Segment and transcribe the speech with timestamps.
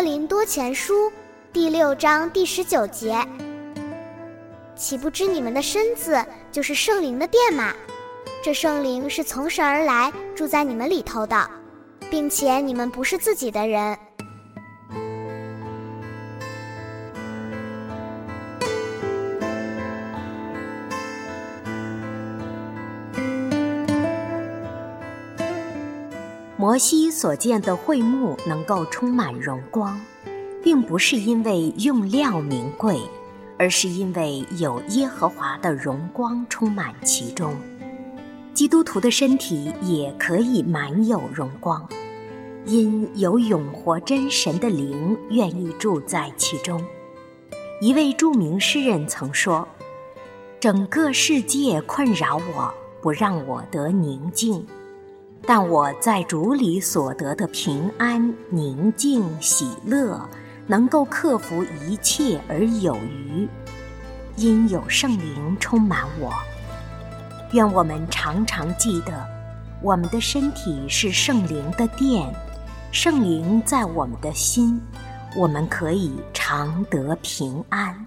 [0.00, 1.12] 多林多前书
[1.52, 3.22] 第六章第十九节，
[4.74, 7.74] 岂不知你们的身子就是圣灵的殿吗？
[8.42, 11.50] 这圣灵是从神而来，住在你们里头的，
[12.10, 13.94] 并且你们不是自己的人。
[26.60, 29.98] 摩西所建的会幕能够充满荣光，
[30.62, 33.00] 并不是因为用料名贵，
[33.58, 37.56] 而是因为有耶和华的荣光充满其中。
[38.52, 41.88] 基督徒的身体也可以满有荣光，
[42.66, 46.84] 因有永活真神的灵愿意住在其中。
[47.80, 49.66] 一位著名诗人曾说
[50.60, 52.70] ：“整个世界困扰我，
[53.00, 54.62] 不让我得宁静。”
[55.46, 60.20] 但我在主里所得的平安、宁静、喜乐，
[60.66, 63.48] 能够克服一切而有余，
[64.36, 66.32] 因有圣灵充满我。
[67.52, 69.26] 愿我们常常记得，
[69.82, 72.32] 我们的身体是圣灵的殿，
[72.92, 74.80] 圣灵在我们的心，
[75.34, 78.06] 我们可以常得平安。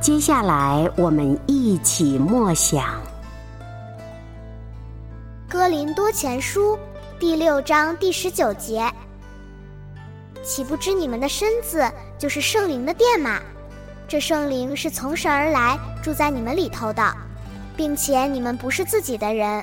[0.00, 2.82] 接下来，我们一起默想
[5.46, 6.74] 《哥林多前书》
[7.18, 8.82] 第六章第十九节
[10.42, 13.38] ：“岂不知你们的身子就是圣灵的殿吗？
[14.08, 17.02] 这圣灵是从神而来，住在你们里头的，
[17.76, 19.62] 并且你们不是自己的人。”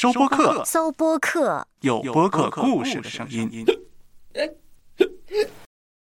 [0.00, 3.50] 收播客，搜播客，有播客故事的声音。